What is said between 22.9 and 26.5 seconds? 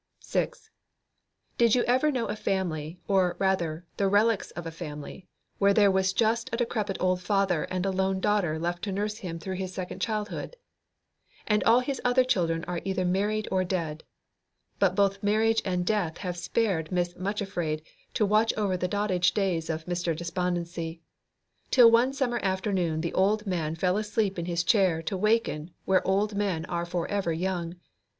the old man fell asleep in his chair to waken where old